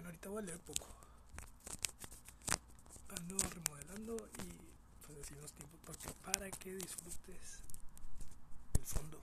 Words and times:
bueno, 0.00 0.08
ahorita 0.08 0.30
voy 0.30 0.42
a 0.42 0.46
leer 0.46 0.60
poco. 0.60 0.86
Ando 3.18 3.36
remodelando 3.36 4.16
y 4.16 4.48
pues 5.06 5.18
así 5.18 5.34
los 5.34 5.52
tiempos 5.52 5.78
para 6.24 6.50
que, 6.50 6.74
disfrutes 6.74 7.60
el 8.78 8.86
fondo. 8.86 9.20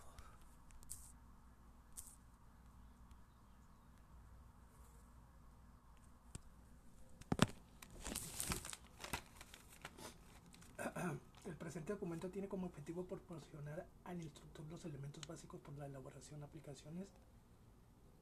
El 11.45 11.55
presente 11.55 11.93
documento 11.93 12.29
tiene 12.29 12.47
como 12.47 12.67
objetivo 12.67 13.03
proporcionar 13.03 13.83
al 14.03 14.21
instructor 14.21 14.63
los 14.67 14.85
elementos 14.85 15.25
básicos 15.25 15.59
para 15.61 15.77
la 15.77 15.85
elaboración, 15.87 16.43
aplicaciones 16.43 17.07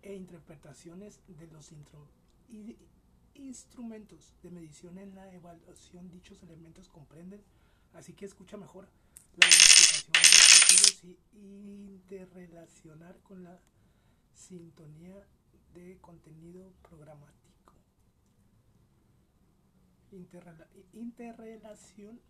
e 0.03 0.13
interpretaciones 0.13 1.19
de 1.27 1.47
los 1.47 1.73
intro- 1.73 2.07
y- 2.49 2.77
instrumentos 3.35 4.33
de 4.41 4.49
medición 4.49 4.97
en 4.97 5.13
la 5.15 5.31
evaluación. 5.33 6.09
Dichos 6.09 6.41
elementos 6.43 6.87
comprenden, 6.89 7.41
así 7.93 8.13
que 8.13 8.25
escucha 8.25 8.57
mejor, 8.57 8.87
la 9.37 9.45
identificación 9.45 10.13
de 10.13 11.09
y 11.09 11.17
interrelacionar 11.37 13.17
con 13.19 13.43
la 13.43 13.59
sintonía 14.33 15.21
de 15.73 15.97
contenido 15.99 16.71
programático. 16.81 17.73
Interrela- 20.11 20.67
interrelación 20.93 22.21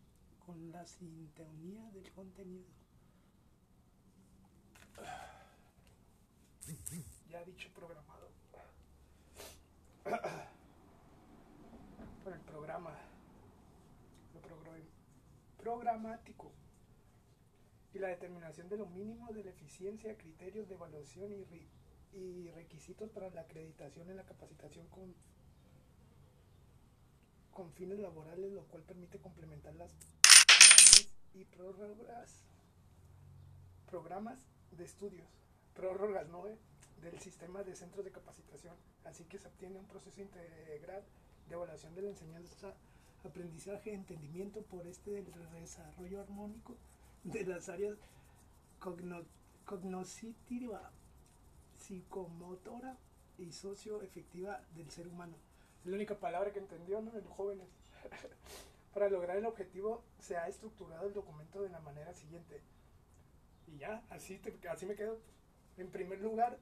con 0.45 0.71
la 0.71 0.85
sintonía 0.87 1.83
del 1.91 2.11
contenido. 2.11 2.65
Ya 7.29 7.43
dicho 7.43 7.69
programado. 7.75 8.29
Por 12.23 12.33
el 12.33 12.39
programa. 12.41 12.91
Lo 14.33 14.41
programa- 14.41 14.77
programático. 15.85 16.51
Y 17.93 17.99
la 17.99 18.07
determinación 18.07 18.67
de 18.69 18.77
lo 18.77 18.87
mínimo 18.87 19.31
de 19.33 19.43
la 19.43 19.51
eficiencia, 19.51 20.17
criterios 20.17 20.67
de 20.67 20.73
evaluación 20.73 21.31
y, 21.31 22.17
y 22.17 22.49
requisitos 22.55 23.09
para 23.11 23.29
la 23.29 23.41
acreditación 23.41 24.09
en 24.09 24.17
la 24.17 24.23
capacitación 24.23 24.87
con, 24.87 25.13
con 27.51 27.71
fines 27.73 27.99
laborales, 27.99 28.51
lo 28.51 28.63
cual 28.63 28.81
permite 28.81 29.19
complementar 29.19 29.75
las 29.75 29.91
y 31.35 31.43
prórrogas 31.43 32.41
programas 33.85 34.39
de 34.71 34.85
estudios, 34.85 35.27
prórrogas 35.75 36.27
¿no? 36.29 36.45
del 36.45 37.19
sistema 37.19 37.61
de 37.63 37.75
centros 37.75 38.03
de 38.03 38.11
capacitación. 38.11 38.73
Así 39.03 39.23
que 39.25 39.37
se 39.37 39.47
obtiene 39.47 39.77
un 39.77 39.85
proceso 39.85 40.19
integral 40.19 41.03
de 41.47 41.53
evaluación 41.53 41.93
de 41.93 42.01
la 42.01 42.09
enseñanza, 42.09 42.73
aprendizaje, 43.25 43.93
entendimiento 43.93 44.61
por 44.63 44.85
este 44.87 45.11
del 45.11 45.51
desarrollo 45.53 46.21
armónico 46.21 46.75
de 47.23 47.43
las 47.45 47.69
áreas 47.69 47.97
cogno- 48.79 49.25
cognoscitiva, 49.65 50.91
psicomotora 51.77 52.97
y 53.37 53.51
socioefectiva 53.51 54.61
del 54.75 54.89
ser 54.91 55.07
humano. 55.07 55.35
Es 55.83 55.87
la 55.91 55.95
única 55.95 56.15
palabra 56.15 56.51
que 56.51 56.59
entendió 56.59 57.01
¿no? 57.01 57.11
los 57.11 57.25
jóvenes. 57.27 57.67
Para 58.93 59.09
lograr 59.09 59.37
el 59.37 59.45
objetivo 59.45 60.03
se 60.19 60.37
ha 60.37 60.47
estructurado 60.47 61.07
el 61.07 61.13
documento 61.13 61.61
de 61.61 61.69
la 61.69 61.79
manera 61.81 62.13
siguiente. 62.13 62.61
Y 63.67 63.77
ya, 63.79 64.03
así, 64.09 64.37
te- 64.37 64.67
así 64.69 64.85
me 64.85 64.95
quedo. 64.95 65.19
En 65.77 65.89
primer 65.89 66.21
lugar, 66.21 66.57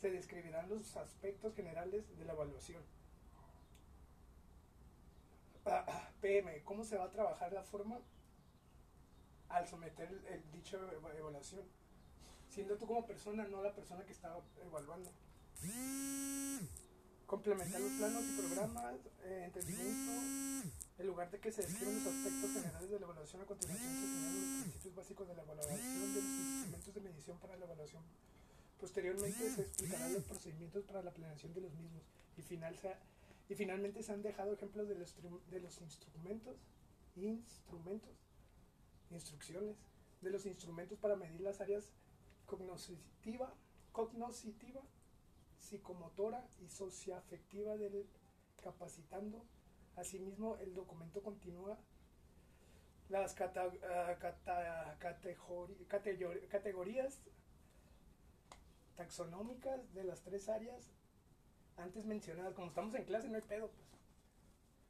se 0.00 0.10
describirán 0.10 0.68
los 0.68 0.96
aspectos 0.96 1.54
generales 1.54 2.04
de 2.18 2.24
la 2.24 2.32
evaluación. 2.32 2.82
PM, 6.20 6.62
¿cómo 6.64 6.84
se 6.84 6.96
va 6.96 7.04
a 7.04 7.10
trabajar 7.10 7.52
la 7.52 7.62
forma 7.62 7.98
al 9.48 9.66
someter 9.68 10.08
el, 10.08 10.26
el 10.26 10.50
dicho 10.52 10.76
eva- 10.92 11.14
evaluación? 11.16 11.62
Siendo 12.50 12.76
tú 12.76 12.86
como 12.86 13.06
persona, 13.06 13.46
no 13.48 13.62
la 13.62 13.74
persona 13.74 14.04
que 14.04 14.12
está 14.12 14.34
evaluando. 14.64 15.10
Complementar 17.26 17.80
los 17.80 17.90
planos 17.92 18.22
y 18.24 18.36
programas, 18.40 18.94
eh, 19.24 19.42
entendimiento, 19.46 20.12
en 20.98 21.06
lugar 21.06 21.30
de 21.30 21.40
que 21.40 21.50
se 21.50 21.62
describan 21.62 21.96
los 21.96 22.06
aspectos 22.06 22.52
generales 22.52 22.88
de 22.90 23.00
la 23.00 23.04
evaluación, 23.06 23.42
a 23.42 23.46
continuación 23.46 23.92
se 23.94 24.06
señalan 24.06 24.40
los 24.40 24.62
principios 24.62 24.94
básicos 24.94 25.28
de 25.28 25.34
la 25.34 25.42
evaluación 25.42 26.14
de 26.14 26.22
los 26.22 26.24
instrumentos 26.24 26.94
de 26.94 27.00
medición 27.00 27.38
para 27.38 27.56
la 27.56 27.64
evaluación. 27.64 28.02
Posteriormente 28.80 29.50
se 29.50 29.62
explicarán 29.62 30.12
los 30.12 30.22
procedimientos 30.22 30.84
para 30.84 31.02
la 31.02 31.10
planeación 31.10 31.52
de 31.52 31.60
los 31.62 31.72
mismos 31.74 32.02
y, 32.36 32.42
final 32.42 32.76
se 32.78 32.94
y 33.48 33.54
finalmente 33.54 34.02
se 34.02 34.12
han 34.12 34.22
dejado 34.22 34.52
ejemplos 34.52 34.88
de 34.88 34.96
los, 34.96 35.14
de 35.50 35.60
los 35.60 35.80
instrumentos, 35.80 36.56
instrumentos, 37.14 38.10
instrucciones, 39.10 39.76
de 40.20 40.30
los 40.30 40.46
instrumentos 40.46 40.98
para 40.98 41.16
medir 41.16 41.40
las 41.40 41.60
áreas 41.60 41.92
cognoscitiva, 42.46 43.54
cognoscitiva, 43.92 44.82
psicomotora 45.60 46.46
y 46.60 46.68
socioafectiva 46.68 47.76
del 47.76 48.06
capacitando. 48.62 49.44
Asimismo, 49.96 50.56
el 50.58 50.74
documento 50.74 51.22
continúa 51.22 51.78
las 53.08 53.34
cata- 53.34 53.72
ah, 53.88 54.16
cata- 54.18 54.98
categorías 56.48 57.20
taxonómicas 58.96 59.92
de 59.94 60.04
las 60.04 60.22
tres 60.22 60.48
áreas 60.48 60.90
antes 61.76 62.04
mencionadas. 62.04 62.54
Como 62.54 62.68
estamos 62.68 62.94
en 62.94 63.04
clase, 63.04 63.28
no 63.28 63.36
hay 63.36 63.42
pedo, 63.42 63.68
pues. 63.68 63.86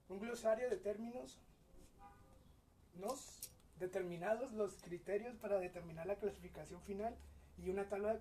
Un 0.08 0.20
glosario 0.20 0.70
de 0.70 0.76
términos 0.76 1.41
nos 2.94 3.50
determinados 3.78 4.52
los 4.52 4.74
criterios 4.82 5.36
para 5.36 5.58
determinar 5.58 6.06
la 6.06 6.16
clasificación 6.16 6.80
final 6.82 7.14
y 7.58 7.69
una 7.69 7.88
tabla 7.88 8.20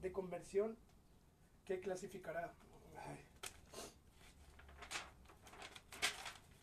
de 0.00 0.12
conversión 0.12 0.76
que 1.64 1.80
clasificará. 1.80 2.52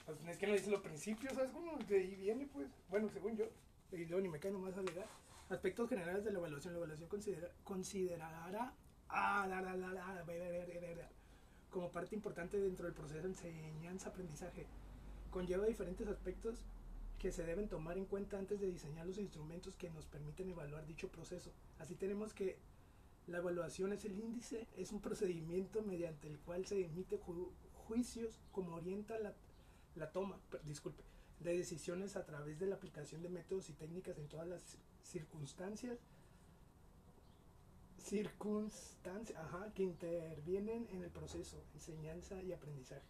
Pues 0.06 0.28
es 0.28 0.38
que 0.38 0.48
no 0.48 0.54
dice 0.54 0.70
los 0.70 0.82
principios, 0.82 1.34
¿sabes 1.34 1.52
cómo? 1.52 1.78
De 1.88 1.98
ahí 1.98 2.16
viene, 2.16 2.48
pues. 2.48 2.68
Bueno, 2.90 3.10
según 3.10 3.38
yo. 3.38 3.46
Y 3.92 4.06
luego 4.06 4.22
ni 4.22 4.30
me 4.30 4.40
cae 4.40 4.52
nomás 4.52 4.78
alegar. 4.78 5.08
Aspectos 5.50 5.90
generales 5.90 6.24
de 6.24 6.32
la 6.32 6.40
evaluación. 6.40 6.74
La 6.74 6.80
evaluación 6.80 7.10
considera, 7.10 7.50
considerará 7.64 8.74
ah, 9.10 9.46
la, 9.48 9.62
la, 9.62 9.76
la, 9.76 9.94
la, 9.94 10.24
ve, 10.24 10.40
ve, 10.40 10.52
ve, 10.52 10.80
ve, 10.80 10.96
ve, 10.96 11.21
como 11.72 11.90
parte 11.92 12.16
importante 12.16 12.60
dentro 12.60 12.86
del 12.86 12.94
proceso 12.94 13.22
de 13.22 13.30
enseñanza-aprendizaje. 13.30 14.68
Conlleva 15.32 15.66
diferentes 15.66 16.08
aspectos 16.08 16.60
que 17.18 17.32
se 17.32 17.46
deben 17.46 17.68
tomar 17.70 17.98
en 17.98 18.06
cuenta 18.06 18.38
antes 18.38 18.60
de 18.60 18.68
diseñar 18.72 19.06
los 19.08 19.18
instrumentos 19.18 19.76
que 19.76 19.90
nos 19.90 20.06
permiten 20.06 20.50
evaluar 20.50 20.86
dicho 20.86 21.08
proceso. 21.10 21.52
Así 21.80 21.96
tenemos 21.96 22.34
que 22.34 22.58
la 23.28 23.38
evaluación 23.38 23.94
es 23.94 24.04
el 24.06 24.20
índice, 24.20 24.68
es 24.76 24.92
un 24.92 25.00
procedimiento 25.02 25.82
mediante 25.84 26.28
el 26.28 26.40
cual 26.40 26.66
se 26.66 26.84
emite 26.86 27.20
ju- 27.20 27.52
juicios 27.88 28.40
como 28.52 28.76
orienta 28.76 29.18
la, 29.20 30.12
toma, 30.12 30.40
disculpe, 30.66 31.04
de 31.40 31.56
decisiones 31.56 32.16
a 32.16 32.26
través 32.26 32.60
de 32.60 32.66
la 32.68 32.76
aplicación 32.76 33.22
de 33.22 33.30
métodos 33.30 33.70
y 33.70 33.74
técnicas 33.74 34.18
en 34.18 34.28
todas 34.28 34.48
las 34.48 34.78
circunstancias 35.04 36.00
circunstancias 38.02 39.38
ajá, 39.40 39.72
que 39.74 39.84
intervienen 39.84 40.88
en 40.92 41.04
el 41.04 41.10
proceso, 41.10 41.64
enseñanza 41.74 42.42
y 42.42 42.52
aprendizaje. 42.52 43.02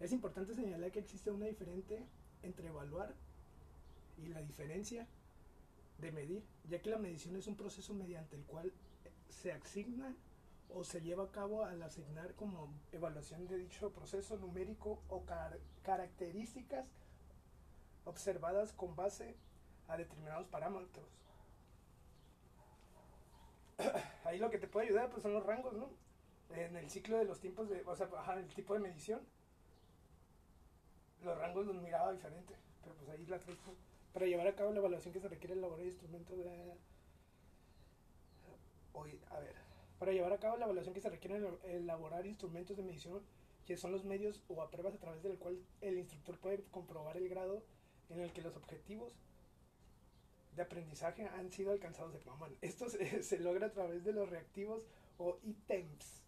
Es 0.00 0.12
importante 0.12 0.54
señalar 0.54 0.90
que 0.92 0.98
existe 0.98 1.30
una 1.30 1.46
diferente 1.46 2.04
entre 2.42 2.68
evaluar 2.68 3.14
y 4.18 4.26
la 4.28 4.42
diferencia 4.42 5.06
de 5.98 6.12
medir, 6.12 6.44
ya 6.68 6.80
que 6.82 6.90
la 6.90 6.98
medición 6.98 7.36
es 7.36 7.46
un 7.46 7.56
proceso 7.56 7.94
mediante 7.94 8.36
el 8.36 8.44
cual 8.44 8.72
se 9.30 9.52
asigna 9.52 10.14
o 10.74 10.84
se 10.84 11.00
lleva 11.00 11.24
a 11.24 11.32
cabo 11.32 11.64
al 11.64 11.82
asignar 11.82 12.34
como 12.34 12.68
evaluación 12.92 13.46
de 13.46 13.56
dicho 13.56 13.92
proceso 13.92 14.36
numérico 14.36 15.02
o 15.08 15.24
car- 15.24 15.58
características 15.82 16.84
observadas 18.04 18.72
con 18.72 18.94
base 18.96 19.36
a 19.88 19.96
determinados 19.96 20.46
parámetros. 20.48 21.06
Ahí 24.24 24.38
lo 24.38 24.50
que 24.50 24.58
te 24.58 24.68
puede 24.68 24.86
ayudar 24.86 25.10
pues 25.10 25.22
son 25.22 25.32
los 25.32 25.44
rangos, 25.44 25.74
¿no? 25.74 25.90
En 26.54 26.76
el 26.76 26.90
ciclo 26.90 27.18
de 27.18 27.24
los 27.24 27.40
tiempos 27.40 27.68
de, 27.68 27.82
o 27.84 27.96
sea, 27.96 28.08
ajá, 28.18 28.38
el 28.38 28.48
tipo 28.54 28.74
de 28.74 28.80
medición, 28.80 29.20
los 31.22 31.36
rangos 31.38 31.66
los 31.66 31.76
miraba 31.76 32.12
diferente, 32.12 32.54
pero 32.82 32.94
pues 32.94 33.08
ahí 33.10 33.26
la 33.26 33.38
traes. 33.38 33.58
Para 34.12 34.26
llevar 34.26 34.46
a 34.46 34.54
cabo 34.54 34.72
la 34.72 34.78
evaluación 34.78 35.12
que 35.12 35.20
se 35.20 35.28
requiere 35.28 35.54
elaborar 35.54 35.84
instrumentos 35.84 36.38
de... 36.38 36.74
Oye, 38.94 39.20
a 39.30 39.40
ver, 39.40 39.54
para 39.98 40.12
llevar 40.12 40.32
a 40.32 40.38
cabo 40.38 40.56
la 40.56 40.64
evaluación 40.64 40.94
que 40.94 41.00
se 41.00 41.10
requiere 41.10 41.42
elaborar 41.64 42.24
instrumentos 42.26 42.76
de 42.76 42.82
medición, 42.82 43.22
que 43.66 43.76
son 43.76 43.92
los 43.92 44.04
medios 44.04 44.42
o 44.48 44.62
a 44.62 44.70
pruebas 44.70 44.94
a 44.94 44.98
través 44.98 45.22
del 45.22 45.36
cual 45.36 45.58
el 45.80 45.98
instructor 45.98 46.38
puede 46.38 46.62
comprobar 46.70 47.16
el 47.16 47.28
grado 47.28 47.62
en 48.08 48.20
el 48.20 48.32
que 48.32 48.40
los 48.40 48.56
objetivos 48.56 49.12
de 50.56 50.62
aprendizaje 50.62 51.28
han 51.28 51.50
sido 51.52 51.72
alcanzados 51.72 52.12
de 52.14 52.20
mamón. 52.24 52.56
Esto 52.62 52.88
se, 52.88 53.22
se 53.22 53.38
logra 53.38 53.66
a 53.68 53.72
través 53.72 54.04
de 54.04 54.12
los 54.12 54.28
reactivos 54.28 54.82
o 55.18 55.38
ítems 55.44 56.22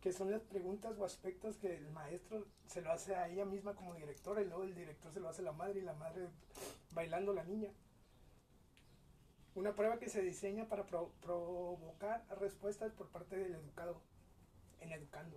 que 0.00 0.12
son 0.12 0.30
las 0.30 0.42
preguntas 0.42 0.96
o 0.98 1.04
aspectos 1.04 1.56
que 1.56 1.74
el 1.74 1.90
maestro 1.90 2.46
se 2.66 2.82
lo 2.82 2.92
hace 2.92 3.16
a 3.16 3.28
ella 3.28 3.44
misma 3.44 3.74
como 3.74 3.94
directora 3.94 4.40
y 4.40 4.44
luego 4.46 4.62
el 4.62 4.74
director 4.74 5.12
se 5.12 5.18
lo 5.18 5.28
hace 5.28 5.42
a 5.42 5.46
la 5.46 5.52
madre 5.52 5.80
y 5.80 5.82
la 5.82 5.94
madre 5.94 6.28
bailando 6.92 7.32
la 7.34 7.42
niña. 7.42 7.70
Una 9.54 9.74
prueba 9.74 9.98
que 9.98 10.08
se 10.08 10.22
diseña 10.22 10.68
para 10.68 10.86
pro- 10.86 11.10
provocar 11.20 12.24
respuestas 12.38 12.92
por 12.92 13.08
parte 13.08 13.36
del 13.36 13.54
educado 13.56 14.00
en 14.80 14.92
educando. 14.92 15.36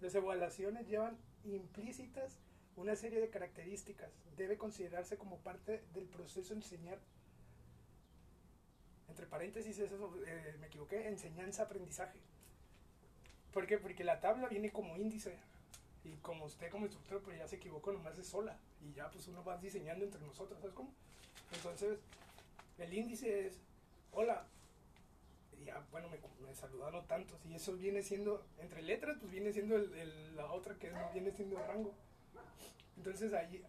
Las 0.00 0.14
evaluaciones 0.14 0.88
llevan 0.88 1.18
implícitas 1.44 2.38
una 2.76 2.96
serie 2.96 3.20
de 3.20 3.28
características. 3.28 4.10
Debe 4.38 4.56
considerarse 4.56 5.18
como 5.18 5.36
parte 5.40 5.84
del 5.92 6.06
proceso 6.06 6.54
enseñar. 6.54 6.98
Entre 9.12 9.26
paréntesis, 9.26 9.78
eso 9.78 10.14
eh, 10.26 10.56
me 10.58 10.68
equivoqué, 10.68 11.06
enseñanza-aprendizaje. 11.06 12.18
¿Por 13.52 13.66
qué? 13.66 13.76
Porque 13.76 14.04
la 14.04 14.20
tabla 14.20 14.48
viene 14.48 14.72
como 14.72 14.96
índice. 14.96 15.36
Y 16.02 16.12
como 16.22 16.46
usted 16.46 16.70
como 16.70 16.86
instructor 16.86 17.20
pues 17.20 17.36
ya 17.38 17.46
se 17.46 17.56
equivocó, 17.56 17.92
nomás 17.92 18.16
es 18.16 18.26
sola. 18.26 18.56
Y 18.80 18.94
ya 18.94 19.10
pues 19.10 19.28
uno 19.28 19.44
va 19.44 19.58
diseñando 19.58 20.06
entre 20.06 20.22
nosotros, 20.22 20.58
¿sabes 20.60 20.74
cómo? 20.74 20.94
Entonces, 21.52 21.98
el 22.78 22.94
índice 22.94 23.48
es, 23.48 23.58
hola. 24.12 24.46
Y 25.60 25.66
ya, 25.66 25.84
bueno, 25.90 26.08
me, 26.08 26.16
me 26.48 26.54
saludaron 26.54 27.06
tantos. 27.06 27.38
Y 27.44 27.54
eso 27.54 27.74
viene 27.76 28.00
siendo, 28.02 28.46
entre 28.60 28.80
letras, 28.80 29.18
pues 29.20 29.30
viene 29.30 29.52
siendo 29.52 29.76
la 29.76 30.50
otra 30.52 30.74
que 30.76 30.86
es- 30.86 31.12
viene 31.12 31.32
siendo 31.32 31.60
el 31.60 31.66
rango. 31.66 31.92
Entonces 32.96 33.30
ahí, 33.34 33.62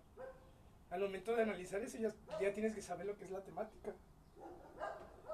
al 0.89 1.01
momento 1.01 1.35
de 1.35 1.41
analizar 1.43 1.81
eso, 1.81 1.97
ya, 1.97 2.13
ya 2.39 2.53
tienes 2.53 2.73
que 2.73 2.81
saber 2.81 3.05
lo 3.07 3.17
que 3.17 3.25
es 3.25 3.31
la 3.31 3.41
temática. 3.43 3.93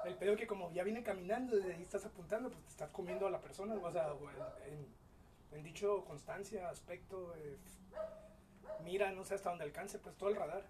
El 0.04 0.14
pedo 0.16 0.36
que 0.36 0.46
como 0.46 0.72
ya 0.72 0.82
viene 0.82 1.02
caminando, 1.02 1.56
desde 1.56 1.74
ahí 1.74 1.82
estás 1.82 2.04
apuntando, 2.06 2.50
pues 2.50 2.62
te 2.64 2.70
estás 2.70 2.90
comiendo 2.90 3.26
a 3.26 3.30
la 3.30 3.40
persona, 3.40 3.74
o 3.74 3.92
sea, 3.92 4.12
en, 4.66 4.86
en- 5.58 5.62
dicho 5.64 6.04
constancia, 6.06 6.68
aspecto, 6.70 7.34
eh, 7.36 7.56
mira, 8.84 9.12
no 9.12 9.24
sé 9.24 9.34
hasta 9.34 9.50
dónde 9.50 9.64
alcance, 9.64 9.98
pues 9.98 10.16
todo 10.16 10.30
el 10.30 10.36
radar. 10.36 10.64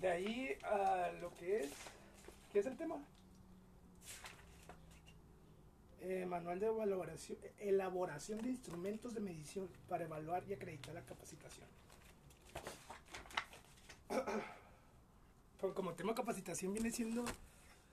De 0.00 0.08
ahí 0.08 0.56
a 0.62 1.10
lo 1.20 1.32
que 1.34 1.60
es, 1.60 1.70
¿qué 2.52 2.60
es 2.60 2.66
el 2.66 2.76
tema? 2.76 2.96
Eh, 6.02 6.24
manual 6.26 6.60
de 6.60 6.66
elaboración, 6.68 7.38
elaboración 7.58 8.38
de 8.40 8.50
instrumentos 8.50 9.14
de 9.14 9.20
medición 9.20 9.68
para 9.88 10.04
evaluar 10.04 10.44
y 10.48 10.52
acreditar 10.54 10.94
la 10.94 11.02
capacitación. 11.02 11.66
Como 15.74 15.94
tema 15.94 16.14
capacitación 16.14 16.72
viene 16.74 16.92
siendo 16.92 17.24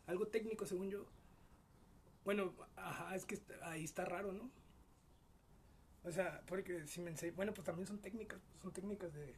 algo 0.07 0.27
técnico, 0.27 0.65
según 0.65 0.89
yo. 0.89 1.05
Bueno, 2.25 2.53
ajá, 2.75 3.15
es 3.15 3.25
que 3.25 3.39
ahí 3.63 3.83
está 3.83 4.05
raro, 4.05 4.31
¿no? 4.31 4.49
O 6.03 6.11
sea, 6.11 6.41
porque 6.47 6.85
si 6.87 7.01
me 7.01 7.11
ense- 7.11 7.33
bueno, 7.35 7.53
pues 7.53 7.65
también 7.65 7.87
son 7.87 7.99
técnicas, 7.99 8.39
son 8.61 8.71
técnicas 8.71 9.13
de 9.13 9.35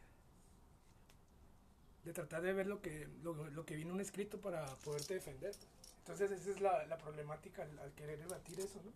de 2.04 2.14
tratar 2.14 2.44
de 2.44 2.54
ver 2.54 2.68
lo 2.68 2.82
que 2.84 3.08
lo, 3.24 3.34
lo 3.50 3.66
que 3.66 3.76
viene 3.76 3.92
un 3.92 4.00
escrito 4.00 4.40
para 4.40 4.64
poderte 4.84 5.16
defender. 5.16 5.56
Entonces 6.00 6.30
esa 6.30 6.52
es 6.52 6.62
la, 6.62 6.86
la 6.86 7.00
problemática 7.00 7.64
al, 7.64 7.92
querer 7.94 8.20
debatir 8.20 8.60
eso, 8.60 8.80
¿no? 8.84 8.92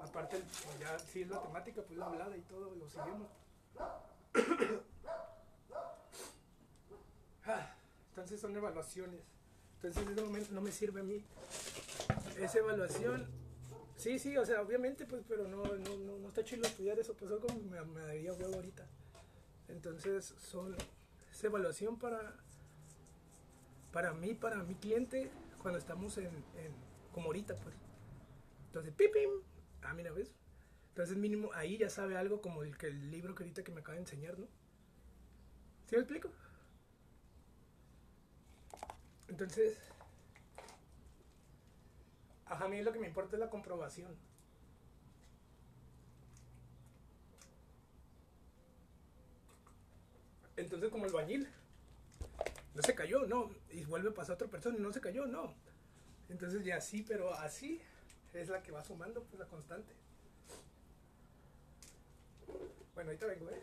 Aparte, 0.00 0.38
pues 0.64 0.78
ya 0.78 0.96
si 1.00 1.22
es 1.22 1.28
la 1.28 1.42
temática, 1.42 1.82
pues 1.82 1.98
la 1.98 2.06
hablada 2.06 2.36
y 2.36 2.40
todo, 2.42 2.74
lo 2.76 2.88
seguimos. 2.88 3.28
Ah, 7.44 7.74
Entonces 8.10 8.40
son 8.40 8.54
evaluaciones. 8.56 9.20
Entonces 9.82 10.06
en 10.06 10.12
ese 10.12 10.22
momento 10.22 10.52
no 10.52 10.60
me 10.60 10.70
sirve 10.70 11.00
a 11.00 11.02
mí. 11.02 11.24
Esa 12.38 12.58
evaluación, 12.58 13.26
sí, 13.96 14.20
sí, 14.20 14.36
o 14.36 14.46
sea, 14.46 14.62
obviamente, 14.62 15.06
pues, 15.06 15.24
pero 15.26 15.48
no, 15.48 15.64
no, 15.64 15.96
no, 15.98 16.18
no 16.18 16.28
está 16.28 16.44
chido 16.44 16.62
estudiar 16.62 17.00
eso, 17.00 17.14
pues 17.14 17.32
algo 17.32 17.48
me, 17.68 17.84
me 17.84 18.00
daría 18.00 18.32
huevo 18.32 18.54
ahorita. 18.54 18.86
Entonces 19.66 20.36
son 20.38 20.76
esa 21.32 21.46
evaluación 21.48 21.98
para, 21.98 22.36
para 23.90 24.12
mí, 24.12 24.34
para 24.34 24.62
mi 24.62 24.76
cliente, 24.76 25.32
cuando 25.60 25.80
estamos 25.80 26.16
en, 26.18 26.26
en 26.26 26.72
como 27.10 27.26
ahorita, 27.26 27.56
pues. 27.56 27.74
Entonces, 28.66 28.94
pipim, 28.94 29.30
ah, 29.82 29.94
mira, 29.94 30.12
¿ves? 30.12 30.32
Entonces 30.90 31.16
mínimo 31.16 31.50
ahí 31.54 31.76
ya 31.76 31.90
sabe 31.90 32.16
algo 32.16 32.40
como 32.40 32.62
el, 32.62 32.76
que 32.76 32.86
el 32.86 33.10
libro 33.10 33.34
que 33.34 33.42
ahorita 33.42 33.64
que 33.64 33.72
me 33.72 33.80
acaba 33.80 33.94
de 33.94 34.02
enseñar, 34.02 34.38
¿no? 34.38 34.46
¿Sí 35.86 35.96
me 35.96 36.02
explico? 36.02 36.30
Entonces, 39.32 39.78
a 42.44 42.68
mí 42.68 42.82
lo 42.82 42.92
que 42.92 42.98
me 42.98 43.06
importa 43.06 43.36
es 43.36 43.40
la 43.40 43.48
comprobación. 43.48 44.14
Entonces, 50.58 50.90
como 50.90 51.06
el 51.06 51.12
bañil, 51.12 51.48
no 52.74 52.82
se 52.82 52.94
cayó, 52.94 53.26
no, 53.26 53.50
y 53.70 53.86
vuelve 53.86 54.10
a 54.10 54.14
pasar 54.14 54.34
otra 54.34 54.48
persona 54.48 54.76
y 54.76 54.82
no 54.82 54.92
se 54.92 55.00
cayó, 55.00 55.24
no. 55.24 55.54
Entonces, 56.28 56.62
ya 56.62 56.82
sí, 56.82 57.02
pero 57.02 57.32
así 57.32 57.80
es 58.34 58.50
la 58.50 58.62
que 58.62 58.70
va 58.70 58.84
sumando, 58.84 59.24
pues 59.24 59.40
la 59.40 59.46
constante. 59.46 59.94
Bueno, 62.94 63.08
ahorita 63.08 63.24
vengo, 63.24 63.48
¿eh? 63.48 63.62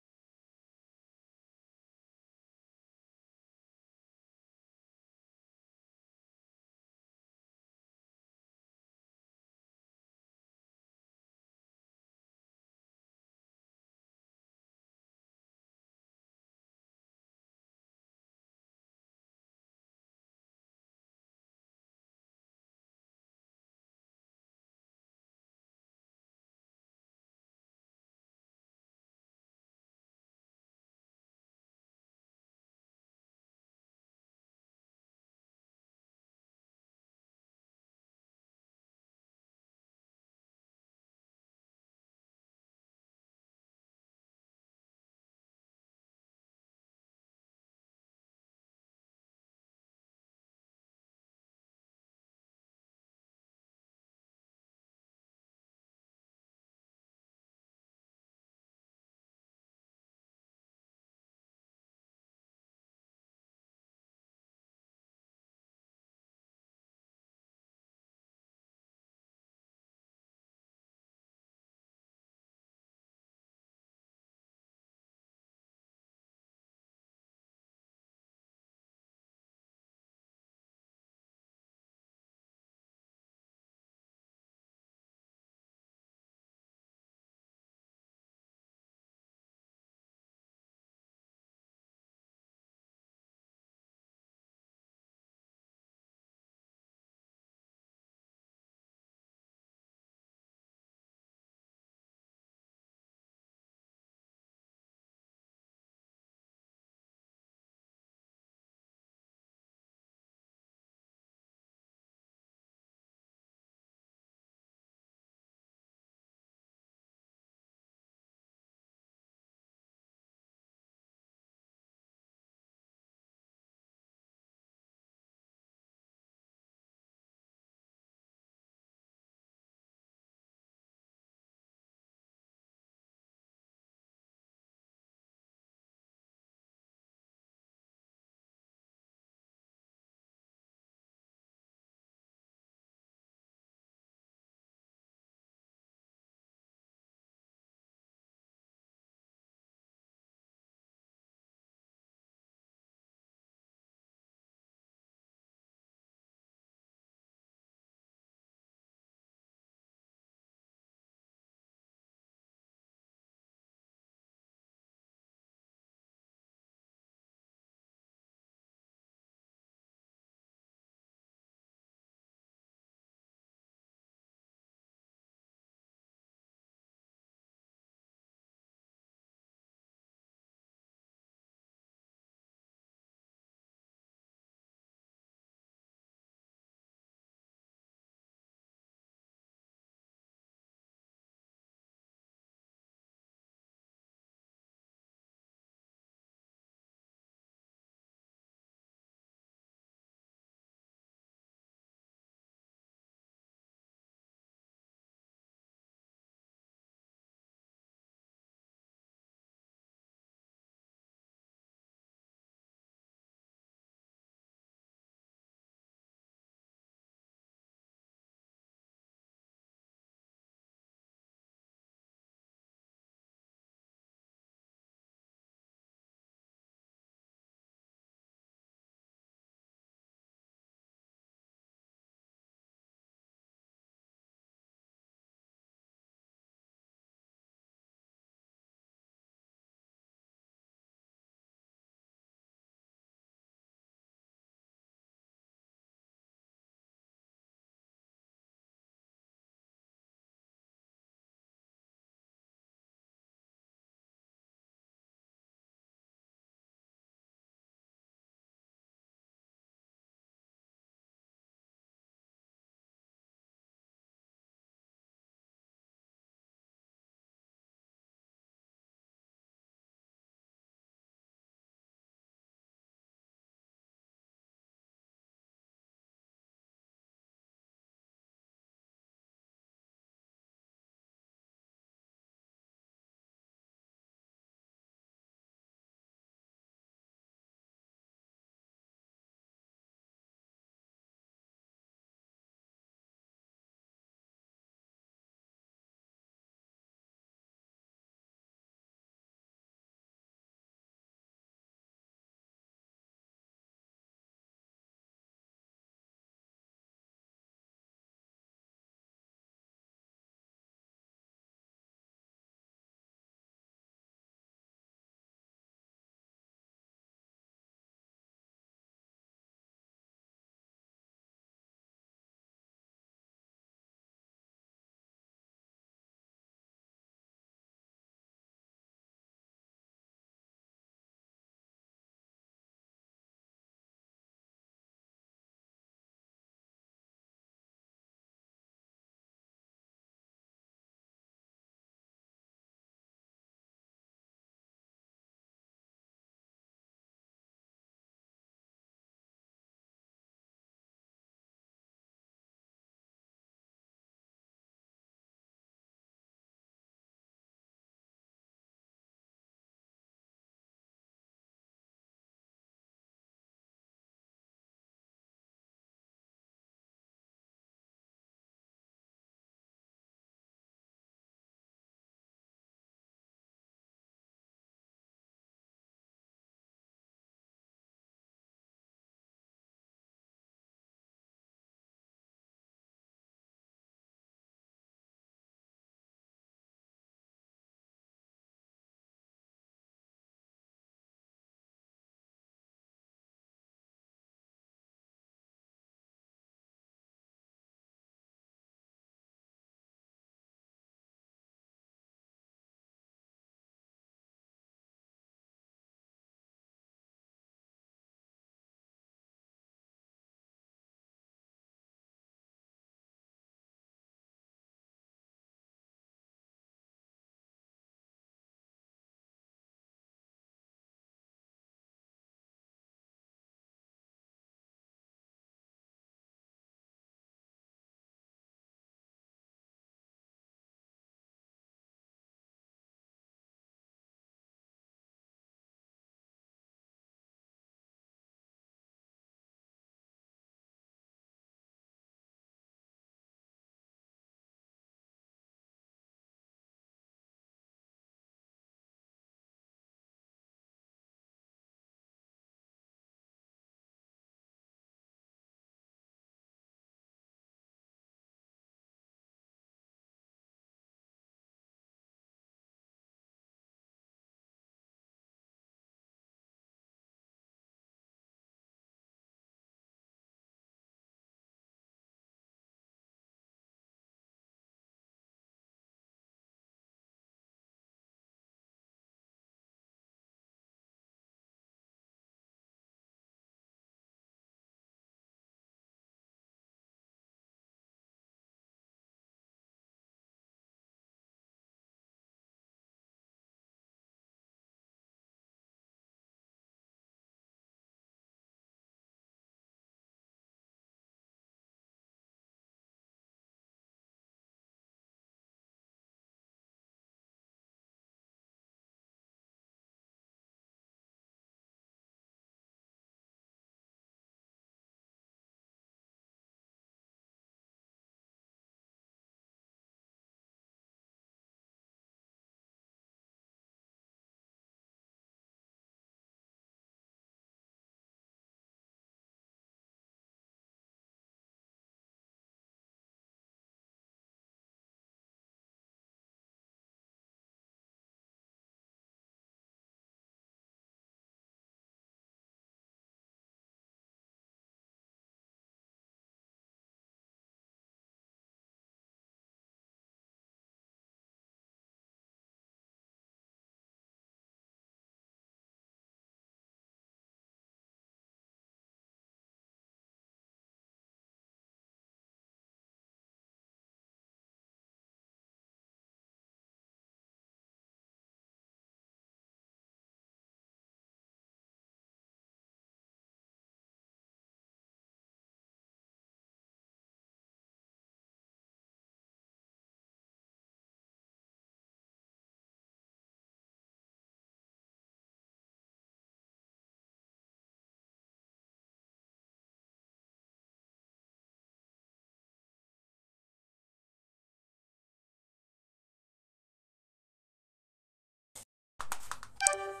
you 599.77 600.00